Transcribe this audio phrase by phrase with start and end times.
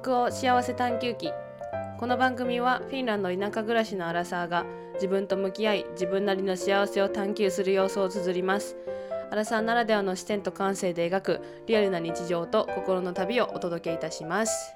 [0.00, 1.32] 北欧幸せ探求記
[1.98, 8.76] この番組はフィンランド田舎暮らしのアラサーが自分と向き合い自分なりの幸せを探求する様子を綴ります。
[9.32, 14.72] アラサーならではの視点と感性で描くリアルな日常と心の旅をお届けいたします。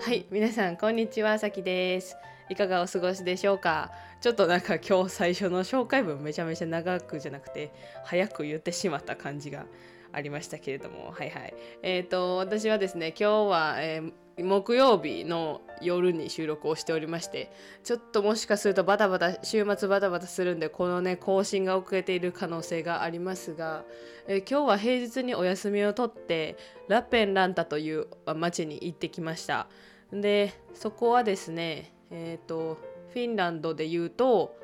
[0.00, 2.16] はい皆さんこんにちはさきです。
[2.50, 3.90] いかがお過ごしでしょうか？
[4.20, 7.72] ちょっとなんか今日最初の紹介文めちゃめちゃ長くじゃなくて
[8.04, 9.66] 早く言ってしまった感じが。
[10.14, 11.12] ありましたけれども。
[11.12, 11.54] はいはい。
[11.82, 17.52] えっ、ー、と私はですね今日は、えー木曜日の夜に収録をしておりまして
[17.84, 23.84] ちょっともしかするとバタバタ週末バタバタするんでこのね更新が遅れている可能性がありますが、
[24.26, 26.56] え今日は平日にお休みを取って
[26.88, 29.68] ラッペンランタという町に行ってきました。
[30.12, 32.78] でそこはですねえっ、ー、と
[33.10, 34.56] フィンランドで言うと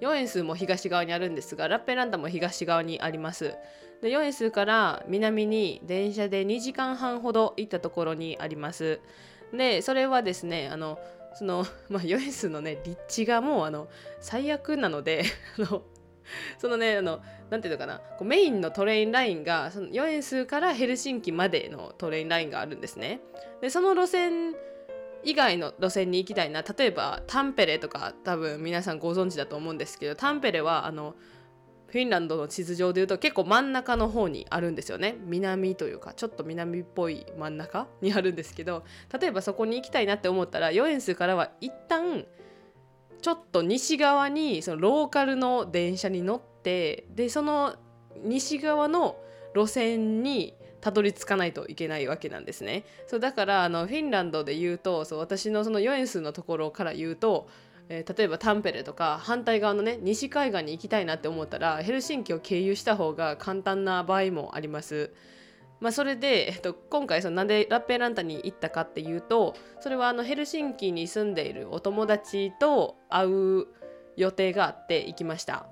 [0.00, 3.54] 4円数も東側にあるんですがラッペンランタも東側にあります。
[4.02, 9.00] で4円数から南に電車で2時間半ほど行ったところにあります。
[9.52, 10.98] でそれはですねあの
[11.34, 13.88] その、 まあ、4円数のね立地がもうあの
[14.20, 15.24] 最悪なので
[16.58, 23.20] そのねあのなんていうのかなこうメインのトレインラインがその4円数からヘルシンキまでのトレインラインがあるんですね。
[23.60, 24.54] でその路線
[25.22, 26.62] 以外の路線に行きたいな。
[26.62, 31.14] 例えばタンペレとか多分皆さんご存知だと思うんですけどタンペレはあの
[31.94, 38.82] フィンランドの地図上でいうと結構真ん中の方にあるんですよね南というかちょっと南っぽい真ん中にあるんですけど
[39.16, 42.26] 例えばそこに行きたいなって思ったらヨエンスからは一旦
[43.22, 47.76] ちょっと西側にそのローカルの電車に乗ってでその
[48.24, 49.16] 西側の
[49.54, 52.84] 路線にたどり着かないといけないわけなんですね。
[53.06, 57.48] そうだからあのフィンランドで言うとそう私のそのヨエンスのところから言うと、
[57.88, 65.12] えー、例えばタンペレとか反対側のね西海岸に行きたいなって思ったらヘルシンキを経由した方が簡単な場合もあります。
[65.80, 73.66] まあ、それで、えっと、今回そのなんでラッペランタに行ったかっていうとそれはあのヘルシンキに住んでいるお友達と会う
[74.16, 75.66] 予定があって行きました。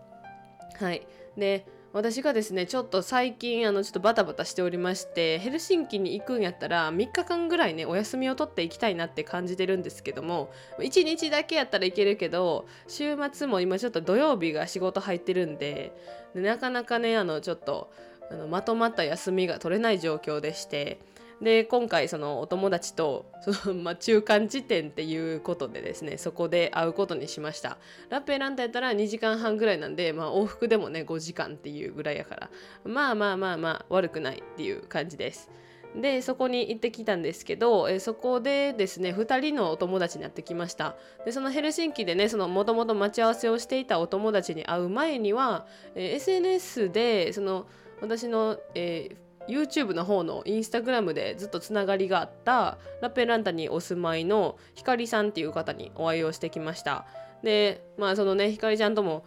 [0.79, 1.07] はい、
[1.37, 15.93] で私がですねちょっと最近あのちょっとバタバタしておりましてヘルシンキに行くんやったら3日間ぐらいねお休みを取っていきたいなって感じてるんですけども1日だけやったらいけるけど週末も今ちょっと土曜日が仕事入ってるんで
[16.35, 17.93] なかなかねあのちょっと
[18.31, 20.99] あのまとまった休みが取れない状況でして
[21.43, 27.79] で今回そのお友達と その、まあ、中間地点っていうことでですねそこで会うことにしました。
[28.11, 32.51] ラッペ選んだやったら2時間半ぐらいなんで、まあ、往復でもね5時間っていうぐらいやから。
[32.85, 35.51] まあまあまあまあ悪くないっていう感じです。
[35.97, 40.95] でそこに行ってきたんですけどえそこでですね2人のお友達になってきました。
[41.25, 45.67] でそのヘルシンキでねもともと待ち合わせをしていたお友達に会う前には
[45.97, 47.67] え SNS でその
[48.01, 57.07] 私の、えー YouTube の方のインスタグラムでずっとつながりがあったラペランタにお住まいのひかりさんっていう方にお会いをしてきました。
[57.43, 59.25] でまあそのねひかりちゃんとも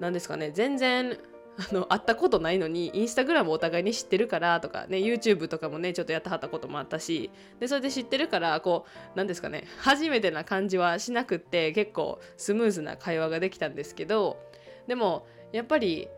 [0.00, 1.18] 何ですかね全然
[1.58, 14.38] あの会ったことないのにインスタグラムお互いに知ってるからとかね YouTube とかもねちょっとやってはったこともあったしでそれで知ってるからこう何ですかね初めてな感じはしなくって結構スムーズな会話ができたんですけど
[14.86, 16.08] でもやっぱり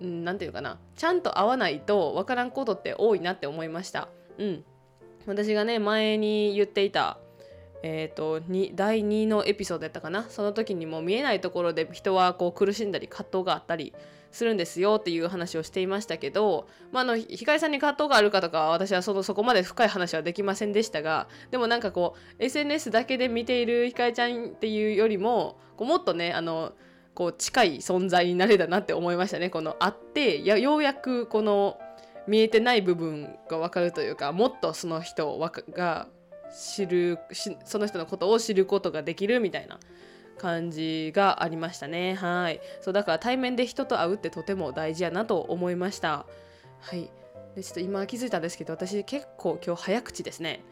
[0.00, 0.78] 何、て言うかな。
[0.96, 4.08] ちゃんと会わないと分からんことって多いなって思いました。
[4.38, 4.64] うん、
[5.26, 7.18] 私がね前に言っていた
[7.82, 8.40] えーと、
[8.74, 10.26] 第2のエピソードやったかな。
[10.28, 13.94] その時にも見えないところで人はこう苦しんだり葛藤があったり
[14.30, 26.72] するんですよっていう話をしていましたけど、まあ、あの光さんに葛藤があるかとか私はそのそこまで深い話はできませんでしたがでもなんかこう SNS だけで見ている光ちゃんっていうよりもこうもっとねあの
[27.18, 29.50] こう近い存在になれたなって思いましたね。
[29.50, 31.76] この会ってやようやくこの
[32.28, 35.36] 見えてない部分が分かるというかもっとその人
[35.72, 36.06] が
[36.56, 37.18] 知る
[37.64, 39.80] その人のことを知ることができるみたいな
[40.38, 42.14] 感じがありましたね。
[42.14, 42.60] はい。
[42.82, 46.24] そうだから対面で人と会うってとても大事やなと思いました。
[46.78, 47.10] はい。
[47.56, 50.62] でちょっと今気づいたんですけど私結構今日早口ですね。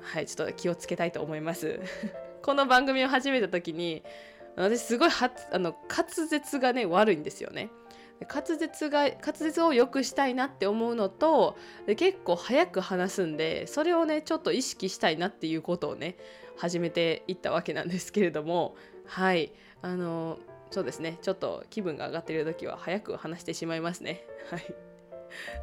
[0.00, 0.26] はい。
[0.26, 1.78] ちょっと気をつけたいと思います。
[2.42, 4.02] この番組を始めた時に
[4.56, 7.70] 私すごいあの滑舌がね悪いんですよね。
[8.28, 11.56] 滑舌が滑舌を良くしたいなって思うのと
[11.96, 16.16] 結構早く話すんでそれをねちょっと意識したいなっていうことをね
[16.56, 18.76] 始めていったわけなんですけれども
[19.06, 20.38] はいあの
[20.70, 24.91] そうですねちょっと気分が上がってる時は早く話してしまいますねはい。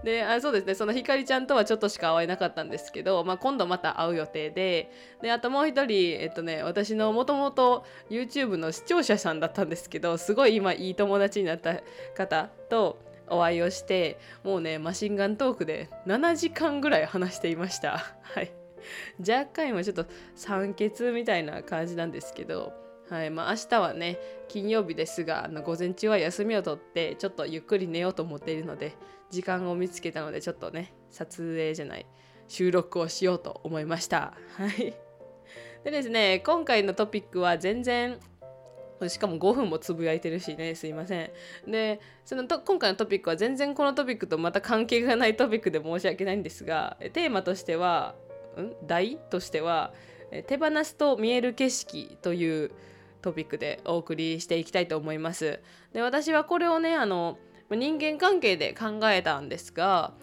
[0.03, 0.75] であそうですね。
[0.75, 11.81] そのひかりちゃんとはちょっとしか会えなかったんですけど、まあ、今度また会う予定でであともう一人えっとね私のもともと YouTube の視聴者さんだったんですけどすごい今いい友達になった
[12.15, 12.99] 方と
[13.29, 17.99] お会いをしてもうねマシンガントークで7時間ぐらい話していました。
[18.21, 18.51] はい。
[19.19, 20.05] 若干今ちょっと
[20.35, 22.73] 酸欠みたいな感じなんですけど
[23.09, 28.95] はいまあ、明日はね金曜日ですがあの午前中は休みを取ってちょっとゆっくり寝ようと思っているので
[29.31, 32.05] 時間を見つけたのでちょっとね撮影じゃない
[32.47, 34.33] 収録をしようと思いました。
[34.57, 34.93] はい。
[35.83, 38.19] でですね今回のトピックは全然
[39.07, 41.31] しかも5分もつぶやいてるしねすいません。
[41.67, 48.15] でそのと今回のトピックは全然このトピックとまた関係がないトピックで申し訳ないんですがテーマとしては
[48.55, 48.85] ん？
[48.85, 49.93] 題としては
[50.47, 52.71] 手放すと見える景色という
[53.21, 55.59] トピックでお送りしていきたいと思います。
[55.93, 57.37] で私はこれをねあの
[57.69, 60.13] 人間関係で考えたんですが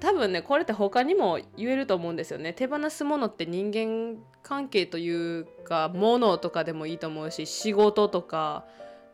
[0.00, 2.52] 多分ねこれって他にも言えると思うんですよね。
[2.52, 8.64] 手放すものって人間関係というかものとかでもいいと思うし仕事とか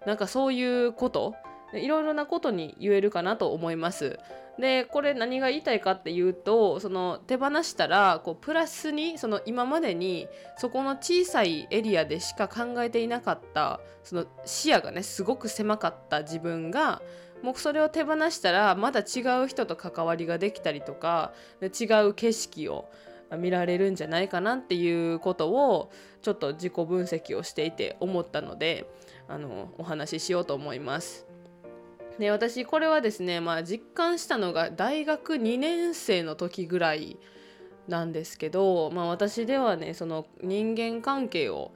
[0.07, 1.35] なんかそういうこと
[1.75, 4.19] いろいろなことに言えるかなと思います。
[4.59, 17.03] でこれ何が言いたいかっていうとその手放したらこうプラスにその今までにそこの小さいエリアでしか考えていなかったその視野がねすごく狭かった自分が
[17.43, 22.89] もうそれを手放したらまだ違う人と関わりができたりとか違う景色を
[23.39, 25.91] 見られるんじゃないかなっていうことを
[26.23, 28.89] ちょっと自己分析をしていて思ったので
[29.29, 31.27] あのお話ししようと思います。
[32.19, 37.19] で私これはですね、まあ、実感したのが大学2年生の時ぐらい
[37.89, 41.73] なんですけど、まあ、私ではねその人間関係を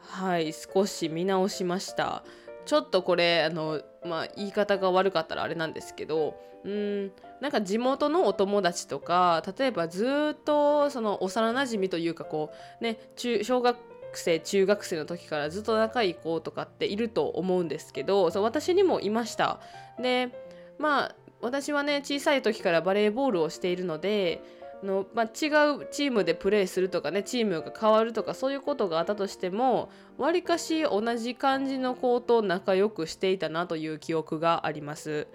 [0.00, 2.24] はい少し見直しました。
[2.66, 12.50] ちょっとこれあの、まあ、言い方が悪かったらあれなんですけどうんなんか地元のお友達とか例えばずっとその幼なじみというかこ
[12.80, 13.76] うね中小学
[14.16, 19.60] 生中学生の時からずっと仲いい子とかっていると思うんですけどそう私にもいました
[20.00, 20.30] で
[20.78, 24.42] まあ私はね小さい時からバレーボールをしているので
[24.82, 35.26] の、まあ、違うチームでプレーするとかねチームが変わるとかそういうことがあったとしてもわりかし同じ感じの子と仲良くしていたなという記憶があります。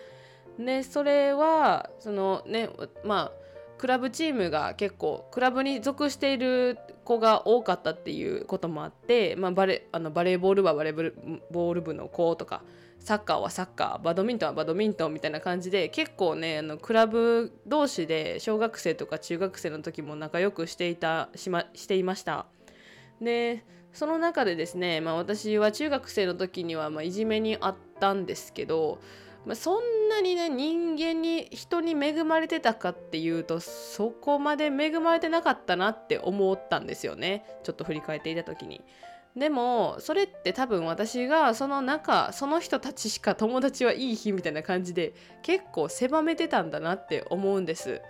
[0.58, 2.70] でそれはそのね
[3.04, 3.45] まあ
[3.78, 11.14] クラブチームが結構クラブに属している子が多かったっていうこともあって、まあ、バレあのバレーボールはバレー
[11.52, 12.64] ボール部の子とか
[13.00, 22.48] サッカーはサッカーバドミントンはバドミントンみたいな感じで結構ねあのクラブ同士で小学生とか中学生の時も仲良くしていたし,、ま、していました。
[23.22, 23.64] で
[23.94, 29.00] その中でですね、まあ、私は中学生の時にはまいじめにあったんですけど
[29.46, 38.82] まあ、そんなにね人間に人に恵まれてたかっていうとそこまで恵まれてなかったなって思ったんですよねちょっと振り返っていた時に。
[39.36, 45.14] でもそれって多分私がその中その人たちしか友達はいい日みたいな感じで
[45.44, 48.02] 結構狭めてたんだなって思うんです。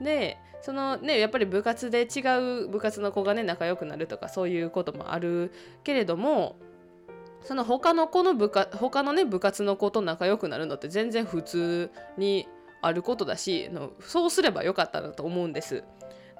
[0.00, 5.52] でそのねやっぱり部活で違う部活の子がね仲良くなるとかそういうこともある
[5.82, 6.56] けれども
[7.42, 12.48] その他の子の部活他のね部活の子と仲良くなるのって全然普通に
[12.82, 15.84] あることだしのそうすればよかったなと思うんです。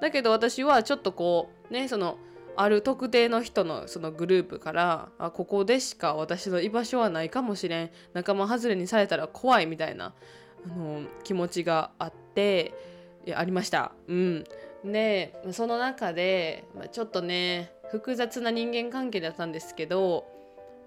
[0.01, 2.17] だけど私はちょっとこうねその
[2.55, 10.13] ある特定の人のそのグループからあここでしか私の居場所はないかもしれん仲間外れにされたら怖いみたいな
[10.65, 12.73] あの気持ちがあって
[13.35, 13.93] ありました。
[14.07, 14.43] うん、
[14.83, 20.25] でその中で、まあ、ちょっとね複雑な人間関係だったんですけど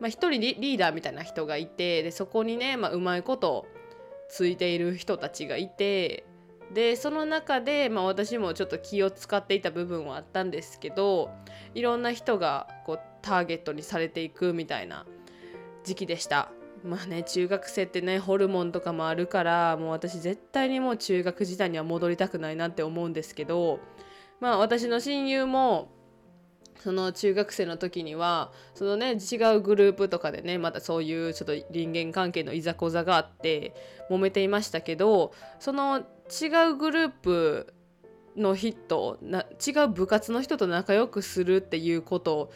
[0.03, 3.67] まあ、一人リーダーみたいな人がいてでそこにね、まあ、うまいこと
[4.29, 6.27] ついている人たちがいて
[6.75, 11.31] でその中で、まあ、私もちょっと気を使っていた部分はあったんですけど
[11.77, 15.07] いろんな人がこうターゲットにされていくみたいな
[15.85, 16.51] 時期でした。
[16.85, 23.79] まあね中学生ってねホルモンとかもあるからもう私絶対にもう中学時代には戻りたくないなって思うんですけど
[24.41, 25.93] まあ私の親友も
[26.83, 33.73] その中学生の時にはそのね違うグループとかでねまたそういうちょっと人間関係のいざこざがあって
[34.11, 37.73] 揉めていましたけどその違うグループ
[38.37, 42.51] の人な違う部活の人と仲良くするっていうこと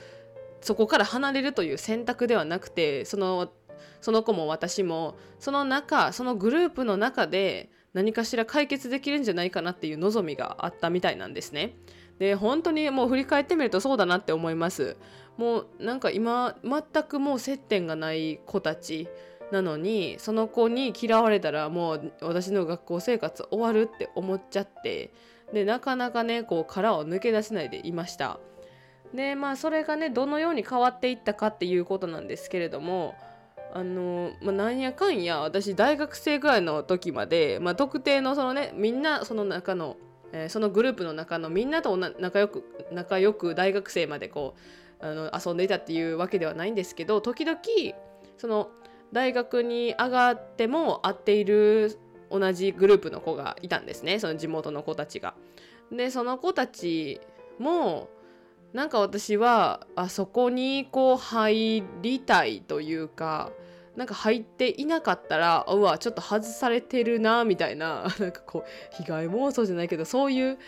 [0.60, 3.52] そこから離れるという選択ではなくてその
[4.00, 11.76] その子も私もその中そのグループの中で何かしら解決できるんじゃないかなっていう望みがあったみたいなんですね。
[12.18, 14.96] で本当にもう振り返ってみるとそうだなって思います。
[15.36, 19.08] もうなんか今全くもう接点がない子たち
[19.52, 25.12] なのにその子に嫌われたらもう私の学校生活終わるって思っちゃって
[25.52, 28.38] でなかなかねこう殻を抜け出せないでいました。
[29.14, 33.14] でまあそれがねどのように変わっていったかっていうことなんですけれども
[33.72, 39.96] あの、まあ、なんやかんや私大学生ぐらいの時まで、まあ、特定のそのねみんなその中の
[40.32, 44.54] えー、そのグループの中のみんなと仲良く仲良く大学生までこ
[45.00, 47.58] うあの遊んでいたっていうわけではないんですけど時々
[48.38, 48.70] その
[49.12, 51.98] 大学に上がっても会っている
[52.30, 55.34] 同じグループの子がいたんですねその地元の子たちが。
[55.92, 57.20] でその子たち
[57.58, 58.08] も
[58.72, 63.52] なんか私はあそこにこう入りたいというか
[63.96, 70.58] なんか入っていなかったらうわちょっと外されてるなみたいな なんかこう被害妄想じゃないけどそういう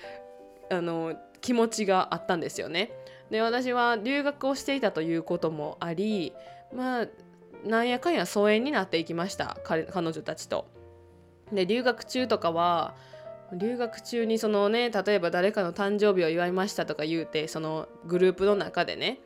[0.71, 2.91] あの気持ちがあったんですよね。
[3.31, 6.33] で私は留学をしていたということもあり
[6.73, 7.07] まあ
[7.65, 10.67] なんやかんや疎遠になっていきました彼女たちと。
[11.53, 12.95] で留学中とかは
[13.53, 19.21] 留学中にそのね例えば誰かの誕生日を祝いましたとか言うてそのグループの中でね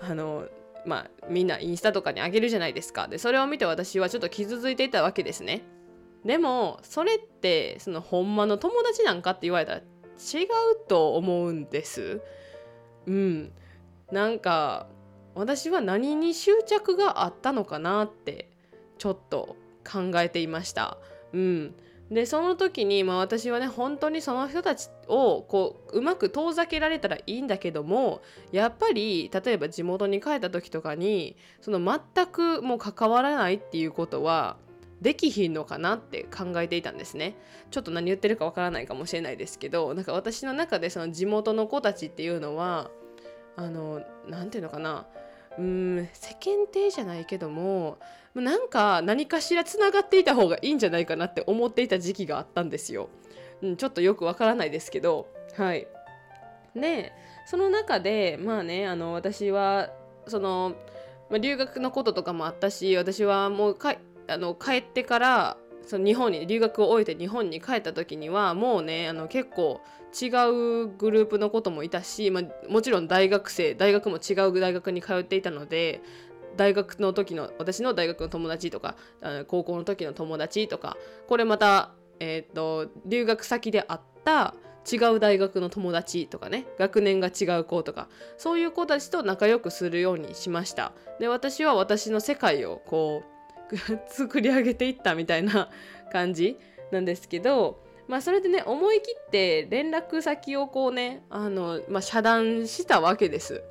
[0.00, 0.46] あの
[0.86, 3.08] まあみんなインスタとかにあげるじゃないですか。
[3.08, 5.62] でそれを見て私はちょっと傷ついていたわけですね。
[6.24, 10.48] でもそれってそのほんまの友達なんかって言われたら違う
[10.88, 12.20] と思うんです。
[13.06, 13.52] うん。
[14.10, 14.86] なんか
[15.34, 18.50] 私は何に執着があったのかなって
[18.98, 20.98] ちょっと考えていました。
[21.32, 21.74] うん。
[22.10, 28.20] でその時に、まあ、私はね本当にその人たちをこううまく遠ざけられたらいいんだけども
[28.52, 34.56] やっぱり例えば地元に帰った時とかにその全くもう関わらないっていうことは
[35.00, 37.36] できひんのかなって考えていたんですね。
[37.70, 42.90] ちょっと何言ってるかわからないかもしれないですけどなんか私の中でその地元の子たちっていうのは
[43.56, 45.06] あの何て言うのかな
[45.58, 47.98] うん世間体じゃないけども
[48.34, 53.08] なんか何かしらつながっていた方がいいんじゃないかなって思っていた時期があったんですよ。
[53.62, 55.86] うん、ちょっとよくわからないですけどはい。
[56.74, 57.12] で
[57.46, 59.90] その中でまあねあの私は
[60.26, 60.74] その、
[61.30, 63.94] まあ、留学のこととかもあったし私はもうか
[64.26, 65.56] あの帰ってから
[65.86, 69.80] その日本に留学を終えて日本に帰った時にはもうねあの結構
[70.20, 76.00] 違うグループのこともいたし、まあ、もちろん大学生大学も違う大学に通っていたので
[76.56, 78.94] 大学の時の私の大学の友達とか
[79.48, 84.54] 高校の時の友達とかこれまた、えーと、留学先であった
[84.90, 90.92] 違う大学の友達とかね学年が違う子とかそういう子たちと仲良くするようにしました。
[91.18, 93.33] で私は私の世界をこう
[94.08, 95.68] 作り上げていったみたいな
[96.12, 96.58] 感じ
[96.90, 103.62] なんですけどまあそれでね思い切って連絡先をこうねあの、まあ、遮断したわけです。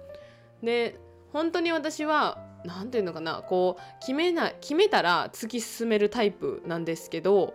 [0.61, 0.99] で
[1.31, 7.53] 本当に私は何て言うのかなこう決めな決めたら突き進めるタイプなんですけど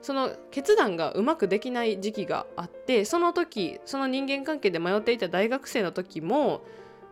[0.00, 6.62] その決断がうまくできない時期があってその時その人間関係で迷っていた大学生の時も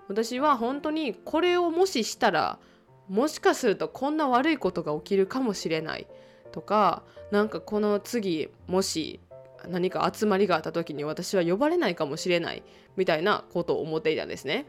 [0.09, 2.59] 私は本当にこれをもししたら
[3.09, 6.07] もしかするとこんな悪いことが起きるかもしれない
[6.53, 9.21] とかなんかこの次もし
[9.69, 12.63] 何か集まりがあった時に私は呼ばれないかもしれない
[12.97, 14.67] みたいなことを思っていたんですね。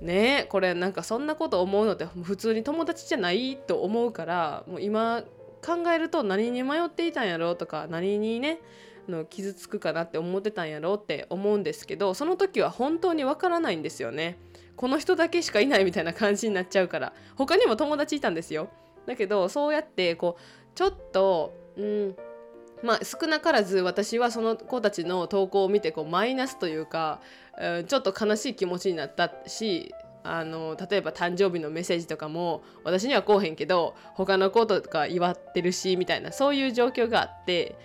[0.00, 5.22] ねえこれなんかそんなこと思うのって普通に友達じゃないと思うからもう今
[5.64, 8.58] 考えると何に迷っていたんやろうとか何にね
[9.08, 14.36] の傷つくかなって思ってたんやろうって思うんですけどその時は本当にわからないんですよね。
[14.76, 18.68] この人だけしかいないみたいな感じになっちゃうから他にも友達いたんですよ。
[19.06, 20.42] だけどそうやってこう
[20.74, 22.16] ちょっとうん
[22.82, 27.20] まあ、少なからず私はその子たちの投稿を見てこうマイナスというか、
[27.58, 37.76] うん、ちょっと悲しい気持ちになったしあの例えば誕生日のメッセージとかも私にはこうへんけど他の子とか祝ってるしみたいなそういう状況があって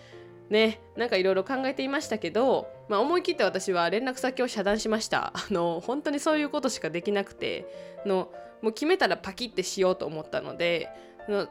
[0.50, 5.32] ねなんかいろいろ考えていましたけど、まあ、思い切って私は連絡先を遮断しました。
[5.38, 7.66] あの本当にそういうことしかできなくて
[8.06, 8.32] の
[8.62, 10.90] もう決めたらパキッてしようと思ったので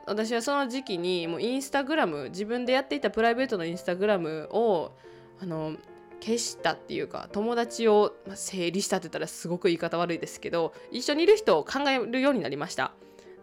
[0.07, 4.93] 私はその時期にもうインスタグラム自分でやっていたプライベートのインスタグラムを
[5.41, 5.77] あの
[6.21, 12.93] 消したっていうか友達を整理したって言ったらすごく言い方悪いですけど一緒にいる人を考えるようになりました。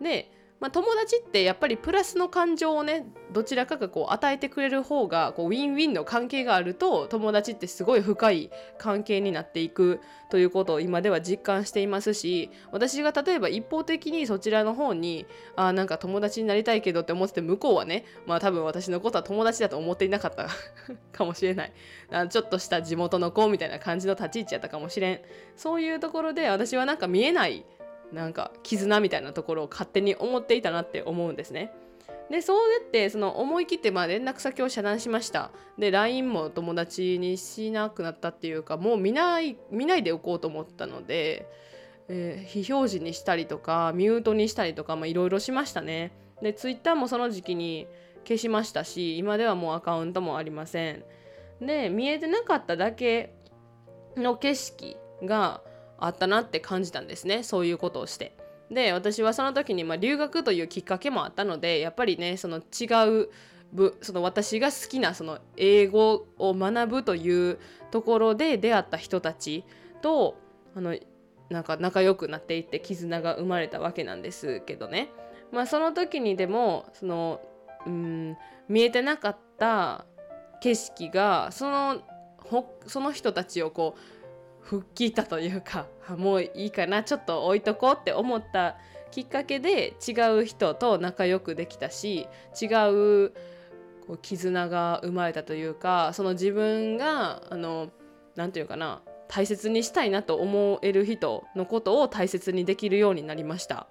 [0.01, 20.47] でまあ、友達ってやっぱりプラスの感情をねどちらかがこう与えてくれる方がこうウィンウィンの関係があると友達ってすごい深い関係になっていくということを今では実感していますし私が例えば一方的にそちらの方にあなんか友達になりたいけどって思ってて向こうはねまあ多分私のことは友達だと思っていなかった
[21.11, 21.73] かもしれない。
[22.11, 25.19] あちょっとした地元の子みたいな感じの立ち位置やったかもしれん。
[25.55, 27.65] そういうところで私はなんか見えない
[28.11, 31.71] なんか絆みたいなところを勝手に思っていたなって思うんですね。
[32.29, 35.51] でそうやってその思い切ってまあ連絡先を遮断しました。
[35.77, 41.47] で LINE も友達にしなくなったっていうかもう見ない見ないでおこうと思ったので、
[42.07, 46.13] えー、非表示にしたりとかミュートにしたりとかいろいろしましたね。
[46.41, 47.87] で Twitter もその時期に
[48.27, 51.03] 消しましたし今ではもうアカウントもありません。
[51.61, 53.33] で見えてなかっただけ
[54.17, 55.61] の景色が
[55.99, 58.35] あったなって感じたんですねそういうことをして。
[58.71, 63.29] で私はその時にまあ留学というきっかけもあったのでやっぱりねその違う
[64.01, 67.59] その私が好きなその英語を学ぶという
[67.91, 69.63] ところで出会った人たち
[70.01, 70.39] と
[70.75, 70.95] あの
[71.49, 75.09] なんか仲良くなっていって絆が生まれたわけなんですけどね
[75.51, 77.41] まあその時にでもその
[77.85, 78.37] うん
[78.67, 80.05] 見えてなかった
[80.61, 82.01] 景色がその
[82.87, 83.99] その人たちをこう
[84.65, 85.85] 吹っ切ったというか
[86.17, 88.77] もういいかなちょっと置いとこうって思った
[89.11, 92.27] きっかけで違う人と仲良くできたし
[92.59, 93.29] 違う
[94.07, 97.89] こう絆が生まれたというかその自分があの
[98.35, 103.87] 何て言うかな大切にしたいなと思える人のことを大切にできるようになりました。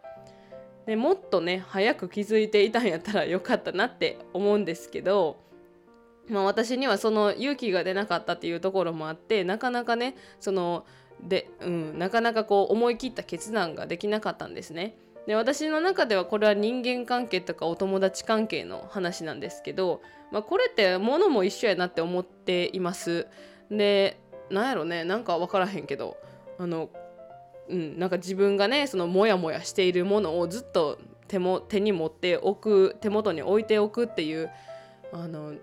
[0.86, 5.38] でもっとね早く気づいていたんやったらよかったなって思うんですけど
[6.28, 10.86] まあ、私にはその勇気が出なかったっていうところもあってなかなかねその
[11.22, 14.96] で、うん、なかなかこう思い切った決断ができなかったんですね。
[15.26, 23.26] で私の中ではこれは人間関係とかお友達関係の話なんですけど、まあ、これって物も一緒やなって思っています。
[23.70, 26.18] でなんやろねなんか分からへんけど
[26.58, 26.90] あの、
[27.68, 34.50] うん、なんか自分がねそのモヤモヤしているものをずっと手も手に持っておく手元に置いておくっていう
[35.12, 35.54] あの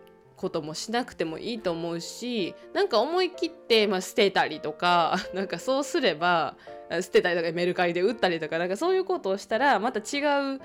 [0.42, 6.56] こともしなくてもいいと思うしなんか思い切って、まあ、捨てたりとか なんかそうすれば
[6.90, 10.22] 捨てたりとかメルカリで売ったりとかなんかそういうことをしたらまた違
[10.56, 10.60] う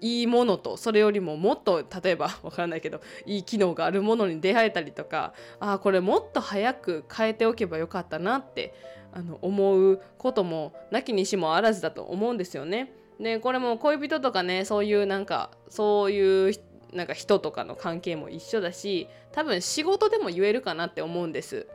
[0.00, 8.72] いいものとそれよりももっと例えば わからないけどいい機能があるものに出会えたりとかああこれもっと早く変えておけばよかったなって
[9.12, 12.94] あの思うこともなきにしもあらずだと思うんですよね。
[13.20, 21.66] でこれも恋人とかねそういうなんかそういうなんか人とかの関係も一緒だし多分仕事でも言えるかなって思うんです。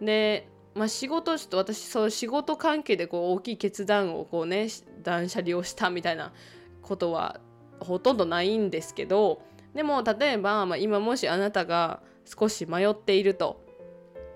[0.00, 4.68] でまあ、仕事ちょっと私そう仕事関係でこう大きい決断をこうね
[5.02, 6.32] 断捨離をしたみたいな
[6.80, 7.40] ことは
[7.78, 9.42] ほとんどないんですけど
[9.74, 13.62] でも例えば、まあ、今もしあなたが少し迷っていると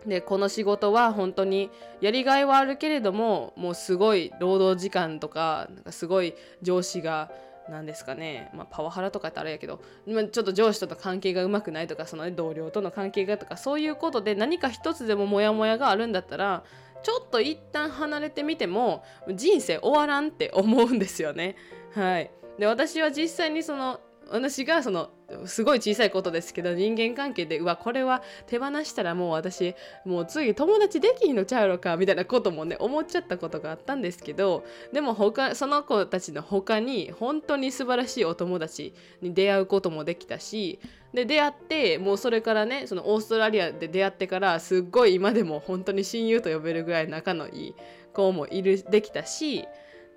[0.06, 7.30] でこの仕事は本当にやりがいはあるけれどももうすごい労働時間とかなんかすごい上司が
[7.68, 16.64] なんですかね、まあ、パワハラとかってあれやけど、まあ、ちょっと上司との関係がうまくないとかその、ね、同僚との関係がとかそういうことで何か一つでもモヤモヤがあるんだったら
[17.02, 21.56] ちょっと一旦離れてみても人生終わらんって思うんですよね。
[21.94, 25.10] はい、で私は実際にその私がその
[25.46, 40.78] すごい小さいことですけど人間関係でうわこれは手放したらもう私もう次友達できひんのちゃうのかみたいなこともね思っちゃったことがあったんですけどでも他その子たちの他に本当に素晴らしいお友達に出会うこともできたし
[41.12, 47.74] で出会ってもうそれからねそのオーストラリアで出会ってからすっごい今でも本当に親友と呼べるぐらい仲のいい
[48.12, 49.66] 子もいるできたし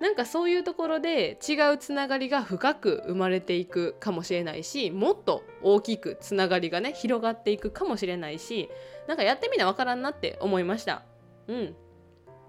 [0.00, 8.70] なんかそういうところで違うつながりが深く生まれていくかもしれないしもっと大きくつながりがね広がっていくかもしれないし
[9.06, 11.02] なんかやってみなわからんなって思いました。
[11.48, 11.76] うん、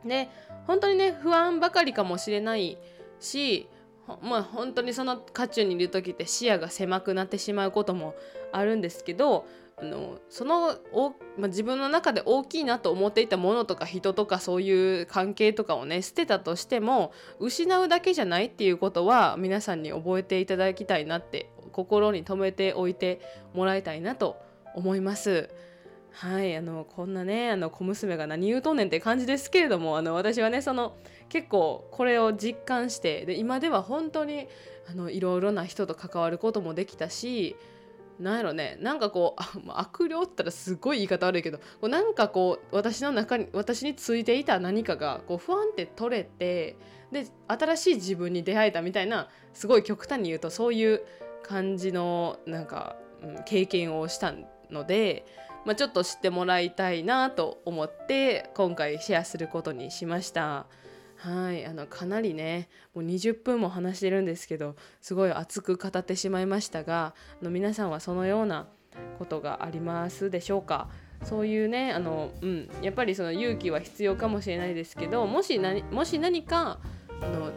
[0.05, 0.29] で
[0.65, 2.77] 本当にね不安ばかりかもしれない
[3.19, 3.67] し
[4.21, 8.15] まあ本当にその渦中にいる時って視野が狭くなってしまうことも
[8.53, 9.45] あるんですけど
[9.81, 23.21] あのそのお、まあ、自分の中で大きいなと思っていたものとか人とかそういう関係とかをね捨てたとしても失うだけじゃないっていうことは皆さんに覚えていただきたいなって心に留めておいて
[23.53, 24.37] もらいたいなと
[24.75, 25.49] 思います。
[26.13, 30.97] はいあのこんなねあの小娘が何言うとんねんって感じですけれどもあの私はねその
[31.29, 34.47] 結構これを実感してで今では本当に
[34.89, 37.55] あのいろいろな人と関わることもできたし
[38.21, 46.77] なんやろねなんかこう悪霊って言ったらすごい言い方悪いけどこうなんかこう私の中に私についていた何かがこう不安って取れて
[47.11, 51.01] で新しい自分に出会えたみたいなすごい極端に言うとそういう
[51.43, 54.33] 感じのなんか、うん、経験をした
[54.69, 55.25] ので、
[55.65, 60.67] まあ、ちょっと知ってもらいたいなと思って今回シェアすることにしました。
[61.23, 68.67] はいあのかなりねもう20分も話してるんですけどすごい熱く語ってしまいましたがあの皆さんはそのような
[69.19, 70.89] ことがありますでしょうか？
[71.23, 76.79] そういうねあの、うん、やっぱりその勇気は必要かもしれないですけどもし何もし何か
[77.21, 77.51] あの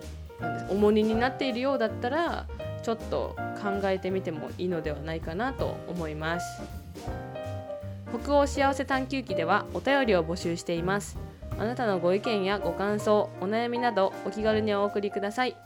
[0.68, 2.46] 重荷になっているようだったら
[2.82, 6.46] ちょっと考えてみてもいいのではないかなと思います。
[8.22, 11.16] 北欧幸せ探求記ではお便りを募集しています。
[11.58, 15.56] あなたのご意見やご感想お悩みなどお気軽にお送りください。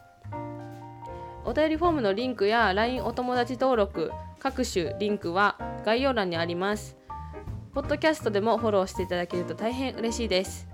[1.45, 6.97] お便りフォームのリンクや LINE お友達登録各種リンクは概要欄にあります。
[7.73, 10.69] ポッドキャストでもフォローしていただけると大変嬉しいです。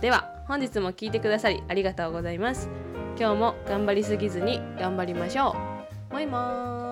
[0.00, 2.68] では本日も聞いてくださりありがとうございます。
[3.18, 5.54] 今日も頑張りすぎずに頑張りましょ
[6.10, 6.14] う。
[6.14, 6.80] もいもー。
[6.80, 6.83] い